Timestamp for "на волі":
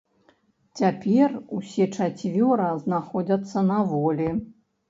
3.71-4.29